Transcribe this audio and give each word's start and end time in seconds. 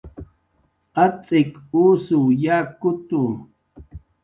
Atz'ik 1.03 1.51
usuw 1.83 2.23
yakutu 2.43 3.23